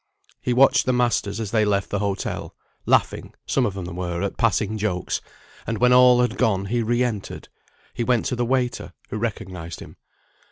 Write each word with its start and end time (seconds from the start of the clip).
He 0.41 0.51
watched 0.51 0.87
the 0.87 0.93
masters 0.93 1.39
as 1.39 1.51
they 1.51 1.63
left 1.63 1.91
the 1.91 1.99
hotel 1.99 2.55
(laughing, 2.87 3.35
some 3.45 3.67
of 3.67 3.75
them 3.75 3.85
were, 3.95 4.23
at 4.23 4.35
passing 4.35 4.75
jokes), 4.79 5.21
and 5.67 5.77
when 5.77 5.93
all 5.93 6.21
had 6.21 6.39
gone, 6.39 6.65
he 6.65 6.81
re 6.81 7.03
entered. 7.03 7.49
He 7.93 8.03
went 8.03 8.25
to 8.25 8.35
the 8.35 8.43
waiter, 8.43 8.93
who 9.11 9.17
recognised 9.19 9.79
him. 9.79 9.97